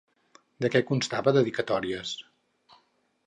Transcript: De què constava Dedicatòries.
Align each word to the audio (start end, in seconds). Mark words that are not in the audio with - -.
De 0.65 0.69
què 0.75 0.81
constava 0.91 1.33
Dedicatòries. 1.37 2.17